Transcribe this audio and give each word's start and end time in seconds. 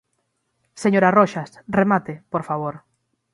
Señora 0.83 1.13
Roxas, 1.19 1.49
remate, 1.79 2.13
por 2.33 2.43
favor. 2.49 2.75